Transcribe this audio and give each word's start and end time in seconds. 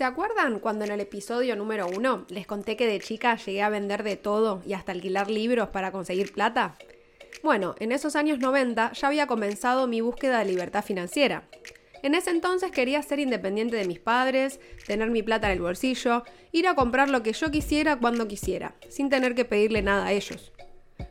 ¿Se 0.00 0.04
acuerdan 0.04 0.60
cuando 0.60 0.86
en 0.86 0.92
el 0.92 1.00
episodio 1.00 1.56
número 1.56 1.86
uno 1.86 2.24
les 2.30 2.46
conté 2.46 2.74
que 2.74 2.86
de 2.86 3.00
chica 3.00 3.36
llegué 3.36 3.60
a 3.60 3.68
vender 3.68 4.02
de 4.02 4.16
todo 4.16 4.62
y 4.64 4.72
hasta 4.72 4.92
alquilar 4.92 5.30
libros 5.30 5.68
para 5.68 5.92
conseguir 5.92 6.32
plata? 6.32 6.78
Bueno, 7.42 7.74
en 7.80 7.92
esos 7.92 8.16
años 8.16 8.38
90 8.38 8.92
ya 8.92 9.08
había 9.08 9.26
comenzado 9.26 9.86
mi 9.86 10.00
búsqueda 10.00 10.38
de 10.38 10.46
libertad 10.46 10.82
financiera. 10.82 11.42
En 12.02 12.14
ese 12.14 12.30
entonces 12.30 12.70
quería 12.70 13.02
ser 13.02 13.18
independiente 13.18 13.76
de 13.76 13.86
mis 13.86 13.98
padres, 13.98 14.58
tener 14.86 15.10
mi 15.10 15.22
plata 15.22 15.48
en 15.48 15.58
el 15.58 15.60
bolsillo, 15.60 16.24
ir 16.50 16.66
a 16.66 16.74
comprar 16.74 17.10
lo 17.10 17.22
que 17.22 17.34
yo 17.34 17.50
quisiera 17.50 17.96
cuando 17.96 18.26
quisiera, 18.26 18.76
sin 18.88 19.10
tener 19.10 19.34
que 19.34 19.44
pedirle 19.44 19.82
nada 19.82 20.06
a 20.06 20.12
ellos. 20.12 20.50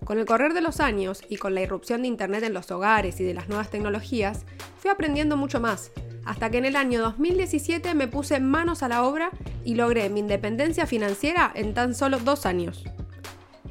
Con 0.03 0.17
el 0.17 0.25
correr 0.25 0.55
de 0.55 0.61
los 0.61 0.79
años 0.79 1.21
y 1.29 1.37
con 1.37 1.53
la 1.53 1.61
irrupción 1.61 2.01
de 2.01 2.07
Internet 2.07 2.43
en 2.43 2.55
los 2.55 2.71
hogares 2.71 3.19
y 3.19 3.23
de 3.23 3.35
las 3.35 3.49
nuevas 3.49 3.69
tecnologías, 3.69 4.47
fui 4.79 4.89
aprendiendo 4.89 5.37
mucho 5.37 5.59
más, 5.59 5.91
hasta 6.25 6.49
que 6.49 6.57
en 6.57 6.65
el 6.65 6.75
año 6.75 7.01
2017 7.01 7.93
me 7.95 8.07
puse 8.07 8.39
manos 8.39 8.83
a 8.83 8.87
la 8.87 9.03
obra 9.03 9.31
y 9.63 9.75
logré 9.75 10.09
mi 10.09 10.19
independencia 10.19 10.85
financiera 10.85 11.51
en 11.55 11.73
tan 11.73 11.95
solo 11.95 12.19
dos 12.19 12.45
años. 12.45 12.83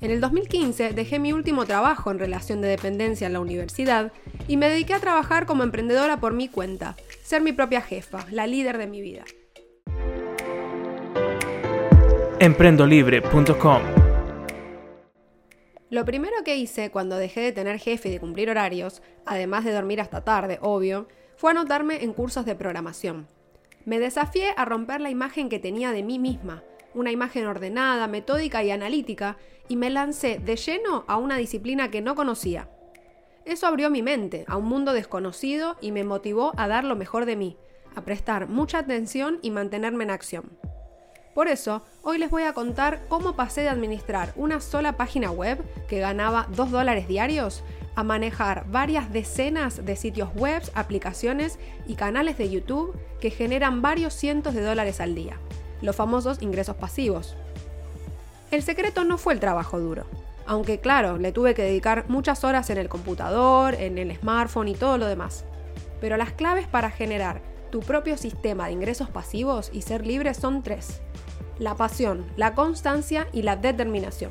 En 0.00 0.12
el 0.12 0.20
2015 0.20 0.92
dejé 0.92 1.18
mi 1.18 1.32
último 1.32 1.66
trabajo 1.66 2.12
en 2.12 2.20
relación 2.20 2.60
de 2.60 2.68
dependencia 2.68 3.26
en 3.26 3.32
la 3.32 3.40
universidad 3.40 4.12
y 4.46 4.56
me 4.56 4.68
dediqué 4.68 4.94
a 4.94 5.00
trabajar 5.00 5.44
como 5.44 5.64
emprendedora 5.64 6.20
por 6.20 6.34
mi 6.34 6.48
cuenta, 6.48 6.94
ser 7.22 7.42
mi 7.42 7.52
propia 7.52 7.80
jefa, 7.80 8.24
la 8.30 8.46
líder 8.46 8.78
de 8.78 8.86
mi 8.86 9.00
vida. 9.00 9.24
Emprendolibre.com 12.38 13.82
Lo 15.90 16.04
primero 16.04 16.36
que 16.44 16.56
hice 16.56 16.92
cuando 16.92 17.16
dejé 17.16 17.40
de 17.40 17.50
tener 17.50 17.80
jefe 17.80 18.08
y 18.08 18.12
de 18.12 18.20
cumplir 18.20 18.50
horarios, 18.50 19.02
además 19.26 19.64
de 19.64 19.72
dormir 19.72 20.00
hasta 20.00 20.22
tarde, 20.22 20.60
obvio, 20.62 21.08
fue 21.38 21.52
anotarme 21.52 22.02
en 22.02 22.12
cursos 22.12 22.44
de 22.44 22.56
programación. 22.56 23.28
Me 23.84 24.00
desafié 24.00 24.52
a 24.56 24.64
romper 24.64 25.00
la 25.00 25.08
imagen 25.08 25.48
que 25.48 25.60
tenía 25.60 25.92
de 25.92 26.02
mí 26.02 26.18
misma, 26.18 26.64
una 26.94 27.12
imagen 27.12 27.46
ordenada, 27.46 28.08
metódica 28.08 28.64
y 28.64 28.72
analítica, 28.72 29.36
y 29.68 29.76
me 29.76 29.88
lancé 29.88 30.40
de 30.40 30.56
lleno 30.56 31.04
a 31.06 31.16
una 31.16 31.36
disciplina 31.36 31.92
que 31.92 32.00
no 32.00 32.16
conocía. 32.16 32.68
Eso 33.44 33.68
abrió 33.68 33.88
mi 33.88 34.02
mente 34.02 34.44
a 34.48 34.56
un 34.56 34.64
mundo 34.64 34.92
desconocido 34.92 35.76
y 35.80 35.92
me 35.92 36.02
motivó 36.02 36.54
a 36.56 36.66
dar 36.66 36.82
lo 36.82 36.96
mejor 36.96 37.24
de 37.24 37.36
mí, 37.36 37.56
a 37.94 38.02
prestar 38.04 38.48
mucha 38.48 38.78
atención 38.78 39.38
y 39.40 39.52
mantenerme 39.52 40.02
en 40.02 40.10
acción. 40.10 40.58
Por 41.34 41.46
eso, 41.46 41.84
hoy 42.02 42.18
les 42.18 42.30
voy 42.30 42.42
a 42.42 42.52
contar 42.52 43.06
cómo 43.08 43.36
pasé 43.36 43.60
de 43.60 43.68
administrar 43.68 44.32
una 44.34 44.60
sola 44.60 44.96
página 44.96 45.30
web 45.30 45.62
que 45.86 46.00
ganaba 46.00 46.48
2 46.56 46.72
dólares 46.72 47.06
diarios 47.06 47.62
a 47.98 48.04
manejar 48.04 48.64
varias 48.70 49.12
decenas 49.12 49.84
de 49.84 49.96
sitios 49.96 50.32
web, 50.36 50.62
aplicaciones 50.74 51.58
y 51.84 51.96
canales 51.96 52.38
de 52.38 52.48
YouTube 52.48 52.96
que 53.20 53.30
generan 53.30 53.82
varios 53.82 54.14
cientos 54.14 54.54
de 54.54 54.62
dólares 54.62 55.00
al 55.00 55.16
día, 55.16 55.40
los 55.82 55.96
famosos 55.96 56.40
ingresos 56.40 56.76
pasivos. 56.76 57.34
El 58.52 58.62
secreto 58.62 59.02
no 59.02 59.18
fue 59.18 59.32
el 59.32 59.40
trabajo 59.40 59.80
duro, 59.80 60.04
aunque 60.46 60.78
claro, 60.78 61.18
le 61.18 61.32
tuve 61.32 61.54
que 61.54 61.64
dedicar 61.64 62.04
muchas 62.06 62.44
horas 62.44 62.70
en 62.70 62.78
el 62.78 62.88
computador, 62.88 63.74
en 63.74 63.98
el 63.98 64.16
smartphone 64.16 64.68
y 64.68 64.74
todo 64.76 64.96
lo 64.96 65.08
demás. 65.08 65.44
Pero 66.00 66.16
las 66.16 66.30
claves 66.30 66.68
para 66.68 66.92
generar 66.92 67.40
tu 67.72 67.80
propio 67.80 68.16
sistema 68.16 68.66
de 68.66 68.74
ingresos 68.74 69.10
pasivos 69.10 69.70
y 69.72 69.82
ser 69.82 70.06
libre 70.06 70.34
son 70.34 70.62
tres. 70.62 71.00
La 71.58 71.74
pasión, 71.74 72.26
la 72.36 72.54
constancia 72.54 73.26
y 73.32 73.42
la 73.42 73.56
determinación. 73.56 74.30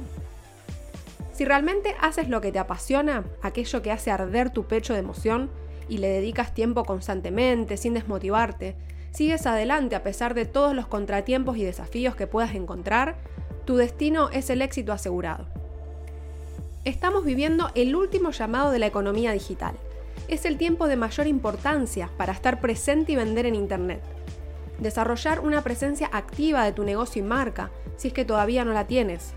Si 1.37 1.45
realmente 1.45 1.95
haces 2.01 2.29
lo 2.29 2.41
que 2.41 2.51
te 2.51 2.57
apasiona, 2.57 3.23
aquello 3.43 3.83
que 3.83 3.91
hace 3.91 4.09
arder 4.09 4.49
tu 4.49 4.63
pecho 4.63 4.93
de 4.93 4.99
emoción, 5.01 5.51
y 5.87 5.99
le 5.99 6.07
dedicas 6.07 6.55
tiempo 6.55 6.83
constantemente, 6.83 7.77
sin 7.77 7.93
desmotivarte, 7.93 8.75
sigues 9.11 9.45
adelante 9.45 9.95
a 9.95 10.01
pesar 10.01 10.33
de 10.33 10.45
todos 10.45 10.73
los 10.73 10.87
contratiempos 10.87 11.57
y 11.57 11.63
desafíos 11.63 12.15
que 12.15 12.25
puedas 12.25 12.55
encontrar, 12.55 13.17
tu 13.65 13.75
destino 13.75 14.31
es 14.31 14.49
el 14.49 14.63
éxito 14.63 14.93
asegurado. 14.93 15.45
Estamos 16.85 17.23
viviendo 17.23 17.69
el 17.75 17.95
último 17.95 18.31
llamado 18.31 18.71
de 18.71 18.79
la 18.79 18.87
economía 18.87 19.31
digital. 19.31 19.75
Es 20.27 20.43
el 20.43 20.57
tiempo 20.57 20.87
de 20.87 20.95
mayor 20.95 21.27
importancia 21.27 22.09
para 22.17 22.33
estar 22.33 22.59
presente 22.61 23.11
y 23.11 23.15
vender 23.15 23.45
en 23.45 23.53
Internet. 23.53 24.01
Desarrollar 24.79 25.41
una 25.41 25.61
presencia 25.63 26.09
activa 26.11 26.65
de 26.65 26.71
tu 26.71 26.83
negocio 26.83 27.23
y 27.23 27.27
marca, 27.27 27.69
si 27.95 28.07
es 28.07 28.13
que 28.15 28.25
todavía 28.25 28.65
no 28.65 28.73
la 28.73 28.87
tienes. 28.87 29.35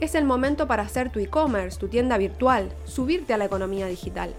Es 0.00 0.14
el 0.14 0.24
momento 0.24 0.68
para 0.68 0.84
hacer 0.84 1.10
tu 1.10 1.18
e-commerce, 1.18 1.78
tu 1.78 1.88
tienda 1.88 2.18
virtual, 2.18 2.72
subirte 2.84 3.34
a 3.34 3.36
la 3.36 3.46
economía 3.46 3.86
digital. 3.86 4.32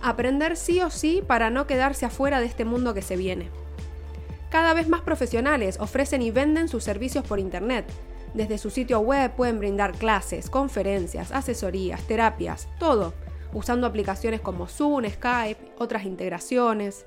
Aprender 0.00 0.56
sí 0.56 0.80
o 0.80 0.88
sí 0.88 1.22
para 1.26 1.50
no 1.50 1.66
quedarse 1.66 2.06
afuera 2.06 2.40
de 2.40 2.46
este 2.46 2.64
mundo 2.64 2.94
que 2.94 3.02
se 3.02 3.16
viene. 3.16 3.50
Cada 4.50 4.72
vez 4.72 4.88
más 4.88 5.02
profesionales 5.02 5.78
ofrecen 5.80 6.22
y 6.22 6.30
venden 6.30 6.68
sus 6.68 6.82
servicios 6.82 7.26
por 7.26 7.38
Internet. 7.38 7.84
Desde 8.32 8.56
su 8.56 8.70
sitio 8.70 9.00
web 9.00 9.32
pueden 9.32 9.58
brindar 9.58 9.92
clases, 9.92 10.48
conferencias, 10.48 11.30
asesorías, 11.30 12.02
terapias, 12.06 12.68
todo, 12.78 13.12
usando 13.52 13.86
aplicaciones 13.86 14.40
como 14.40 14.66
Zoom, 14.66 15.04
Skype, 15.08 15.72
otras 15.78 16.04
integraciones. 16.04 17.04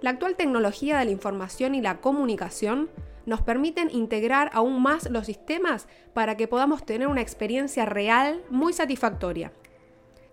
La 0.00 0.10
actual 0.10 0.34
tecnología 0.34 0.98
de 0.98 1.04
la 1.04 1.10
información 1.12 1.76
y 1.76 1.80
la 1.80 2.00
comunicación 2.00 2.90
nos 3.26 3.42
permiten 3.42 3.90
integrar 3.90 4.50
aún 4.52 4.82
más 4.82 5.10
los 5.10 5.26
sistemas 5.26 5.88
para 6.12 6.36
que 6.36 6.48
podamos 6.48 6.84
tener 6.84 7.08
una 7.08 7.20
experiencia 7.20 7.84
real 7.84 8.42
muy 8.50 8.72
satisfactoria. 8.72 9.52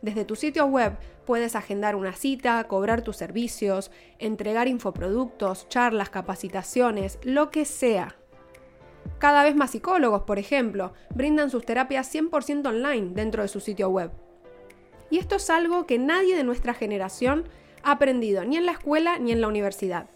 Desde 0.01 0.23
tu 0.23 0.35
sitio 0.35 0.65
web 0.65 0.97
puedes 1.25 1.55
agendar 1.55 1.95
una 1.95 2.13
cita, 2.13 2.63
cobrar 2.65 3.01
tus 3.01 3.17
servicios, 3.17 3.91
entregar 4.17 4.67
infoproductos, 4.67 5.67
charlas, 5.67 6.09
capacitaciones, 6.09 7.19
lo 7.23 7.51
que 7.51 7.65
sea. 7.65 8.15
Cada 9.17 9.43
vez 9.43 9.55
más 9.55 9.71
psicólogos, 9.71 10.23
por 10.23 10.39
ejemplo, 10.39 10.93
brindan 11.13 11.49
sus 11.49 11.65
terapias 11.65 12.13
100% 12.13 12.67
online 12.67 13.11
dentro 13.13 13.41
de 13.41 13.49
su 13.49 13.59
sitio 13.59 13.89
web. 13.89 14.11
Y 15.09 15.17
esto 15.17 15.35
es 15.35 15.49
algo 15.49 15.85
que 15.85 15.97
nadie 15.97 16.35
de 16.35 16.43
nuestra 16.43 16.73
generación 16.73 17.49
ha 17.83 17.91
aprendido 17.91 18.45
ni 18.45 18.57
en 18.57 18.65
la 18.65 18.73
escuela 18.73 19.19
ni 19.19 19.31
en 19.31 19.41
la 19.41 19.47
universidad. 19.47 20.09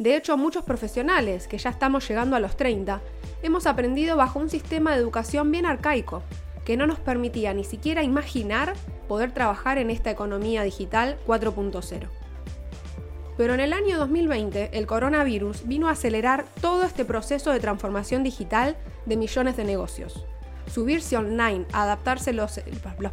De 0.00 0.16
hecho, 0.16 0.38
muchos 0.38 0.64
profesionales, 0.64 1.46
que 1.46 1.58
ya 1.58 1.68
estamos 1.68 2.08
llegando 2.08 2.34
a 2.34 2.40
los 2.40 2.56
30, 2.56 3.02
hemos 3.42 3.66
aprendido 3.66 4.16
bajo 4.16 4.38
un 4.38 4.48
sistema 4.48 4.92
de 4.92 4.96
educación 4.96 5.50
bien 5.50 5.66
arcaico, 5.66 6.22
que 6.64 6.78
no 6.78 6.86
nos 6.86 6.98
permitía 6.98 7.52
ni 7.52 7.64
siquiera 7.64 8.02
imaginar 8.02 8.72
poder 9.08 9.32
trabajar 9.32 9.76
en 9.76 9.90
esta 9.90 10.10
economía 10.10 10.62
digital 10.62 11.18
4.0. 11.26 12.08
Pero 13.36 13.52
en 13.52 13.60
el 13.60 13.74
año 13.74 13.98
2020 13.98 14.70
el 14.72 14.86
coronavirus 14.86 15.68
vino 15.68 15.88
a 15.88 15.92
acelerar 15.92 16.46
todo 16.62 16.84
este 16.84 17.04
proceso 17.04 17.52
de 17.52 17.60
transformación 17.60 18.22
digital 18.22 18.78
de 19.04 19.18
millones 19.18 19.58
de 19.58 19.64
negocios 19.64 20.24
subirse 20.70 21.16
online, 21.16 21.66
adaptarse 21.72 22.32
los, 22.32 22.60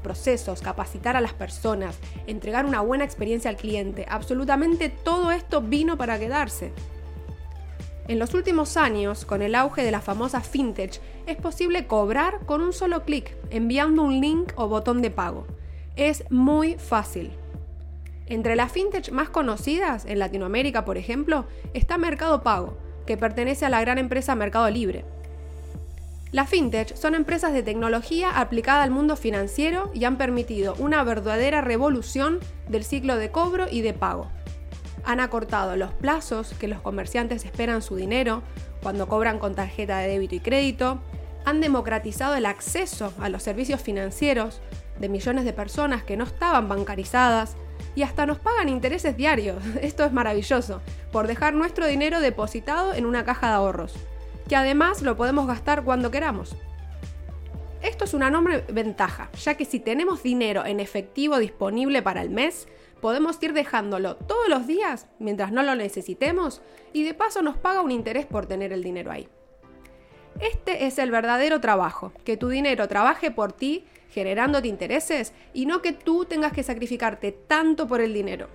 procesos, 0.02 0.62
capacitar 0.62 1.16
a 1.16 1.22
las 1.22 1.34
personas, 1.34 1.98
entregar 2.28 2.66
una 2.66 2.82
buena 2.82 3.04
experiencia 3.04 3.50
al 3.50 3.58
cliente, 3.58 4.06
absolutamente 4.10 4.90
todo 4.90 5.32
esto 5.32 5.62
vino 5.62 5.98
para 5.98 6.20
quedarse. 6.20 6.72
En 8.08 8.20
los 8.20 8.34
últimos 8.34 8.78
años, 8.78 9.26
con 9.26 9.42
el 9.42 9.54
auge 9.54 9.84
de 9.84 9.92
la 9.92 10.00
famosa 10.00 10.40
fintech, 10.40 11.02
es 11.26 11.36
posible 11.36 11.88
cobrar 11.88 12.46
con 12.46 12.62
un 12.62 12.72
solo 12.72 13.04
clic, 13.04 13.36
enviando 13.50 14.04
un 14.04 14.22
link 14.22 14.54
o 14.56 14.70
botón 14.70 15.02
de 15.02 15.12
pago. 15.12 15.46
Es 15.98 16.24
muy 16.30 16.76
fácil. 16.76 17.32
Entre 18.28 18.56
las 18.56 18.72
fintech 18.72 19.12
más 19.12 19.30
conocidas, 19.30 20.06
en 20.06 20.20
Latinoamérica 20.20 20.86
por 20.86 20.98
ejemplo, 20.98 21.46
está 21.74 21.98
Mercado 21.98 22.44
Pago, 22.44 22.78
que 23.06 23.18
pertenece 23.18 23.66
a 23.66 23.70
la 23.70 23.82
gran 23.82 23.98
empresa 23.98 24.36
Mercado 24.36 24.70
Libre. 24.70 25.04
Las 26.32 26.50
fintech 26.50 26.94
son 26.96 27.16
empresas 27.16 27.54
de 27.54 27.64
tecnología 27.64 28.38
aplicada 28.38 28.84
al 28.84 28.92
mundo 28.92 29.16
financiero 29.16 29.90
y 29.94 30.04
han 30.04 30.18
permitido 30.18 30.76
una 30.78 31.02
verdadera 31.04 31.62
revolución 31.62 32.40
del 32.68 32.84
ciclo 32.84 33.16
de 33.16 33.32
cobro 33.32 33.68
y 33.72 33.82
de 33.82 33.94
pago. 33.94 34.30
Han 35.06 35.22
acortado 35.22 35.78
los 35.78 35.94
plazos 35.94 36.54
que 36.60 36.68
los 36.68 36.82
comerciantes 36.82 37.46
esperan 37.46 37.82
su 37.82 37.96
dinero 37.96 38.44
cuando 38.82 39.08
cobran 39.08 39.40
con 39.40 39.56
tarjeta 39.56 40.00
de 40.00 40.10
débito 40.10 40.36
y 40.36 40.42
crédito, 40.42 41.00
han 41.46 41.62
democratizado 41.62 42.36
el 42.36 42.46
acceso 42.46 43.14
a 43.22 43.30
los 43.30 43.42
servicios 43.42 43.80
financieros 43.80 44.60
de 45.00 45.08
millones 45.08 45.46
de 45.46 45.54
personas 45.54 46.04
que 46.04 46.18
no 46.18 46.26
estaban 46.26 46.68
bancarizadas 46.68 47.56
y 47.96 48.04
hasta 48.04 48.26
nos 48.26 48.38
pagan 48.38 48.68
intereses 48.68 49.16
diarios, 49.16 49.64
esto 49.82 50.04
es 50.04 50.12
maravilloso, 50.12 50.82
por 51.14 51.28
dejar 51.28 51.54
nuestro 51.54 51.88
dinero 51.88 52.20
depositado 52.20 52.94
en 52.94 53.06
una 53.06 53.24
caja 53.24 53.48
de 53.48 53.54
ahorros 53.54 53.96
que 54.48 54.56
además 54.56 55.02
lo 55.02 55.18
podemos 55.18 55.48
gastar 55.48 55.84
cuando 55.84 56.12
queramos. 56.12 56.56
Esto 57.82 58.06
es 58.06 58.14
una 58.14 58.30
enorme 58.30 58.64
ventaja, 58.70 59.30
ya 59.44 59.56
que 59.56 59.66
si 59.66 59.80
tenemos 59.80 60.24
dinero 60.24 60.66
en 60.66 60.80
efectivo 60.80 61.38
disponible 61.38 62.02
para 62.02 62.22
el 62.22 62.30
mes, 62.30 62.68
podemos 63.02 63.42
ir 63.44 63.54
dejándolo 63.54 64.16
todos 64.16 64.50
los 64.50 64.66
días 64.66 65.08
mientras 65.20 65.52
no 65.52 65.62
lo 65.64 65.76
necesitemos 65.76 66.62
y 66.94 67.04
de 67.04 67.14
paso 67.14 67.42
nos 67.42 67.58
paga 67.58 67.82
un 67.82 67.92
interés 67.92 68.26
por 68.26 68.48
tener 68.48 68.74
el 68.74 68.84
dinero 68.84 69.12
ahí. 69.12 69.30
Este 70.40 70.86
es 70.86 70.98
el 71.00 71.12
verdadero 71.12 71.62
trabajo, 71.62 72.12
que 72.24 72.38
tu 72.38 72.50
dinero 72.50 72.88
trabaje 72.88 73.32
por 73.32 73.54
ti 73.54 73.86
generándote 74.10 74.68
intereses 74.68 75.34
y 75.54 75.66
no 75.66 75.82
que 75.82 75.94
tú 75.94 76.26
tengas 76.26 76.54
que 76.54 76.64
sacrificarte 76.64 77.32
tanto 77.32 77.88
por 77.88 78.02
el 78.02 78.14
dinero. 78.14 78.48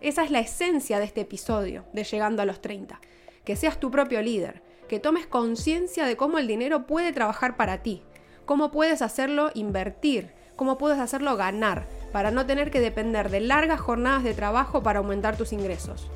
Esa 0.00 0.24
es 0.24 0.30
la 0.30 0.40
esencia 0.40 0.98
de 0.98 1.04
este 1.04 1.22
episodio 1.22 1.84
de 1.92 2.04
Llegando 2.04 2.42
a 2.42 2.46
los 2.46 2.60
30, 2.60 3.00
que 3.44 3.56
seas 3.56 3.80
tu 3.80 3.90
propio 3.90 4.20
líder, 4.22 4.62
que 4.94 5.00
tomes 5.00 5.26
conciencia 5.26 6.06
de 6.06 6.16
cómo 6.16 6.38
el 6.38 6.46
dinero 6.46 6.86
puede 6.86 7.12
trabajar 7.12 7.56
para 7.56 7.82
ti, 7.82 8.04
cómo 8.46 8.70
puedes 8.70 9.02
hacerlo 9.02 9.50
invertir, 9.52 10.30
cómo 10.54 10.78
puedes 10.78 11.00
hacerlo 11.00 11.36
ganar, 11.36 11.88
para 12.12 12.30
no 12.30 12.46
tener 12.46 12.70
que 12.70 12.78
depender 12.78 13.28
de 13.28 13.40
largas 13.40 13.80
jornadas 13.80 14.22
de 14.22 14.34
trabajo 14.34 14.84
para 14.84 15.00
aumentar 15.00 15.36
tus 15.36 15.52
ingresos. 15.52 16.08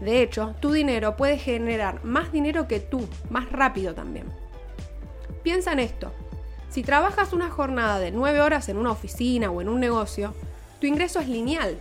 De 0.00 0.22
hecho, 0.22 0.54
tu 0.60 0.72
dinero 0.72 1.16
puede 1.18 1.36
generar 1.36 2.02
más 2.02 2.32
dinero 2.32 2.66
que 2.66 2.80
tú, 2.80 3.06
más 3.28 3.52
rápido 3.52 3.94
también. 3.94 4.24
Piensa 5.42 5.72
en 5.72 5.80
esto. 5.80 6.10
Si 6.70 6.82
trabajas 6.82 7.34
una 7.34 7.50
jornada 7.50 7.98
de 7.98 8.10
9 8.10 8.40
horas 8.40 8.70
en 8.70 8.78
una 8.78 8.92
oficina 8.92 9.50
o 9.50 9.60
en 9.60 9.68
un 9.68 9.80
negocio, 9.80 10.32
tu 10.80 10.86
ingreso 10.86 11.20
es 11.20 11.28
lineal. 11.28 11.78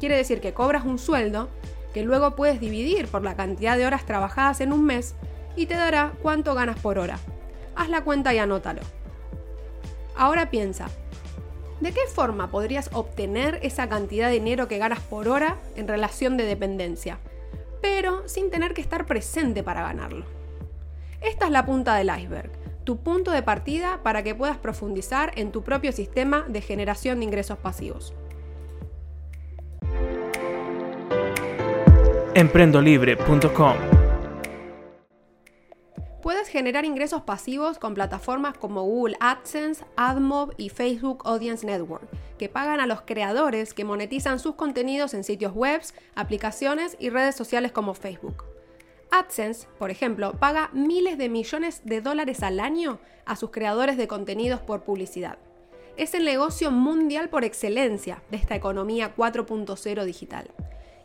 Quiere 0.00 0.16
decir 0.16 0.40
que 0.40 0.52
cobras 0.52 0.84
un 0.84 0.98
sueldo 0.98 1.48
que 1.94 2.02
luego 2.02 2.34
puedes 2.34 2.58
dividir 2.58 3.06
por 3.06 3.22
la 3.22 3.36
cantidad 3.36 3.76
de 3.76 3.86
horas 3.86 4.04
trabajadas 4.04 4.60
en 4.60 4.72
un 4.72 4.84
mes 4.84 5.14
y 5.56 5.66
te 5.66 5.74
dará 5.74 6.12
cuánto 6.22 6.54
ganas 6.54 6.78
por 6.78 6.98
hora. 6.98 7.18
Haz 7.74 7.88
la 7.88 8.04
cuenta 8.04 8.32
y 8.34 8.38
anótalo. 8.38 8.82
Ahora 10.16 10.50
piensa, 10.50 10.88
¿de 11.80 11.92
qué 11.92 12.00
forma 12.12 12.50
podrías 12.50 12.90
obtener 12.92 13.58
esa 13.62 13.88
cantidad 13.88 14.28
de 14.28 14.34
dinero 14.34 14.68
que 14.68 14.78
ganas 14.78 15.00
por 15.00 15.28
hora 15.28 15.56
en 15.74 15.88
relación 15.88 16.36
de 16.36 16.44
dependencia? 16.44 17.18
Pero 17.82 18.26
sin 18.28 18.50
tener 18.50 18.74
que 18.74 18.80
estar 18.80 19.06
presente 19.06 19.62
para 19.62 19.82
ganarlo. 19.82 20.24
Esta 21.20 21.46
es 21.46 21.50
la 21.50 21.66
punta 21.66 21.96
del 21.96 22.10
iceberg, 22.16 22.50
tu 22.84 22.98
punto 22.98 23.30
de 23.30 23.42
partida 23.42 24.00
para 24.02 24.22
que 24.22 24.34
puedas 24.34 24.58
profundizar 24.58 25.32
en 25.36 25.52
tu 25.52 25.62
propio 25.62 25.92
sistema 25.92 26.44
de 26.48 26.60
generación 26.60 27.18
de 27.18 27.24
ingresos 27.24 27.58
pasivos. 27.58 28.14
emprendolibre.com. 32.36 33.95
Puedes 36.26 36.48
generar 36.48 36.84
ingresos 36.84 37.22
pasivos 37.22 37.78
con 37.78 37.94
plataformas 37.94 38.58
como 38.58 38.82
Google 38.82 39.16
AdSense, 39.20 39.84
AdMob 39.94 40.54
y 40.56 40.70
Facebook 40.70 41.22
Audience 41.24 41.64
Network, 41.64 42.02
que 42.36 42.48
pagan 42.48 42.80
a 42.80 42.88
los 42.88 43.02
creadores 43.02 43.72
que 43.72 43.84
monetizan 43.84 44.40
sus 44.40 44.56
contenidos 44.56 45.14
en 45.14 45.22
sitios 45.22 45.54
web, 45.54 45.80
aplicaciones 46.16 46.96
y 46.98 47.10
redes 47.10 47.36
sociales 47.36 47.70
como 47.70 47.94
Facebook. 47.94 48.42
AdSense, 49.12 49.68
por 49.78 49.92
ejemplo, 49.92 50.32
paga 50.32 50.68
miles 50.72 51.16
de 51.16 51.28
millones 51.28 51.82
de 51.84 52.00
dólares 52.00 52.42
al 52.42 52.58
año 52.58 52.98
a 53.24 53.36
sus 53.36 53.52
creadores 53.52 53.96
de 53.96 54.08
contenidos 54.08 54.60
por 54.60 54.82
publicidad. 54.82 55.38
Es 55.96 56.12
el 56.12 56.24
negocio 56.24 56.72
mundial 56.72 57.28
por 57.28 57.44
excelencia 57.44 58.20
de 58.32 58.38
esta 58.38 58.56
economía 58.56 59.14
4.0 59.16 60.04
digital 60.04 60.50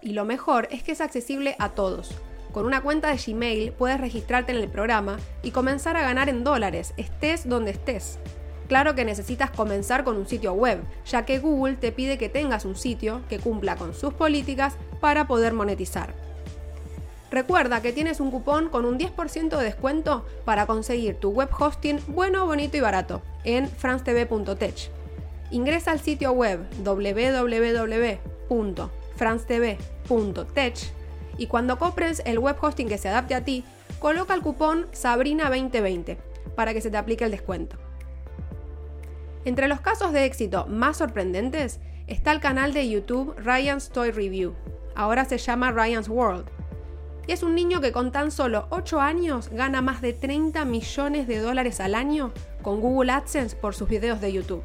y 0.01 0.13
lo 0.13 0.25
mejor 0.25 0.67
es 0.71 0.81
que 0.81 0.93
es 0.93 0.99
accesible 0.99 1.55
a 1.59 1.69
todos. 1.69 2.09
Con 2.53 2.65
una 2.65 2.81
cuenta 2.81 3.09
de 3.09 3.17
Gmail 3.17 3.71
puedes 3.71 3.99
registrarte 3.99 4.51
en 4.51 4.57
el 4.57 4.67
programa 4.67 5.17
y 5.41 5.51
comenzar 5.51 5.95
a 5.95 6.01
ganar 6.01 6.27
en 6.27 6.43
dólares, 6.43 6.93
estés 6.97 7.47
donde 7.47 7.71
estés. 7.71 8.19
Claro 8.67 8.95
que 8.95 9.05
necesitas 9.05 9.51
comenzar 9.51 10.03
con 10.03 10.17
un 10.17 10.27
sitio 10.27 10.53
web, 10.53 10.81
ya 11.05 11.25
que 11.25 11.39
Google 11.39 11.75
te 11.75 11.91
pide 11.91 12.17
que 12.17 12.29
tengas 12.29 12.65
un 12.65 12.75
sitio 12.75 13.21
que 13.29 13.39
cumpla 13.39 13.75
con 13.75 13.93
sus 13.93 14.13
políticas 14.13 14.75
para 14.99 15.27
poder 15.27 15.53
monetizar. 15.53 16.13
Recuerda 17.31 17.81
que 17.81 17.93
tienes 17.93 18.19
un 18.19 18.31
cupón 18.31 18.69
con 18.69 18.85
un 18.85 18.99
10% 18.99 19.57
de 19.57 19.63
descuento 19.63 20.25
para 20.43 20.65
conseguir 20.65 21.15
tu 21.15 21.29
web 21.29 21.49
hosting 21.57 21.99
bueno, 22.07 22.45
bonito 22.45 22.75
y 22.75 22.81
barato 22.81 23.21
en 23.45 23.67
franstv.tech. 23.69 24.91
Ingresa 25.51 25.91
al 25.91 25.99
sitio 25.99 26.33
web 26.33 26.65
www 26.83 28.19
franstv.tech 29.15 31.00
y 31.41 31.47
cuando 31.47 31.79
compres 31.79 32.21
el 32.25 32.37
web 32.37 32.55
hosting 32.61 32.87
que 32.87 32.99
se 32.99 33.09
adapte 33.09 33.33
a 33.33 33.43
ti, 33.43 33.63
coloca 33.97 34.35
el 34.35 34.43
cupón 34.43 34.85
Sabrina2020 34.91 36.17
para 36.55 36.71
que 36.71 36.81
se 36.81 36.91
te 36.91 36.97
aplique 36.97 37.23
el 37.23 37.31
descuento. 37.31 37.77
Entre 39.43 39.67
los 39.67 39.81
casos 39.81 40.13
de 40.13 40.25
éxito 40.25 40.67
más 40.67 40.97
sorprendentes 40.97 41.79
está 42.05 42.31
el 42.31 42.41
canal 42.41 42.73
de 42.73 42.87
YouTube 42.87 43.33
Ryan's 43.39 43.89
Toy 43.89 44.11
Review, 44.11 44.53
ahora 44.93 45.25
se 45.25 45.39
llama 45.39 45.71
Ryan's 45.71 46.09
World, 46.09 46.45
y 47.25 47.31
es 47.31 47.41
un 47.41 47.55
niño 47.55 47.81
que 47.81 47.91
con 47.91 48.11
tan 48.11 48.29
solo 48.29 48.67
8 48.69 49.01
años 49.01 49.49
gana 49.49 49.81
más 49.81 49.99
de 50.01 50.13
30 50.13 50.63
millones 50.65 51.27
de 51.27 51.39
dólares 51.39 51.79
al 51.79 51.95
año 51.95 52.33
con 52.61 52.81
Google 52.81 53.13
AdSense 53.13 53.55
por 53.55 53.73
sus 53.73 53.89
videos 53.89 54.21
de 54.21 54.31
YouTube. 54.31 54.61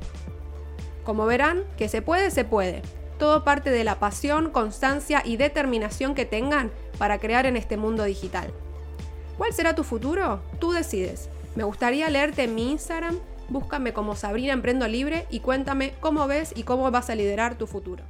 Como 1.04 1.24
verán, 1.24 1.64
que 1.78 1.88
se 1.88 2.02
puede, 2.02 2.30
se 2.30 2.44
puede. 2.44 2.82
Todo 3.18 3.44
parte 3.44 3.70
de 3.70 3.84
la 3.84 3.98
pasión, 3.98 4.50
constancia 4.50 5.22
y 5.24 5.36
determinación 5.36 6.14
que 6.14 6.26
tengan 6.26 6.70
para 6.98 7.18
crear 7.18 7.46
en 7.46 7.56
este 7.56 7.76
mundo 7.76 8.04
digital. 8.04 8.52
¿Cuál 9.38 9.52
será 9.52 9.74
tu 9.74 9.84
futuro? 9.84 10.40
Tú 10.58 10.72
decides. 10.72 11.28
Me 11.54 11.64
gustaría 11.64 12.08
leerte 12.10 12.44
en 12.44 12.54
mi 12.54 12.70
Instagram, 12.72 13.18
búscame 13.48 13.92
como 13.92 14.16
Sabrina 14.16 14.52
Emprendo 14.52 14.86
Libre 14.88 15.26
y 15.30 15.40
cuéntame 15.40 15.94
cómo 16.00 16.26
ves 16.26 16.52
y 16.54 16.64
cómo 16.64 16.90
vas 16.90 17.10
a 17.10 17.14
liderar 17.14 17.56
tu 17.56 17.66
futuro. 17.66 18.04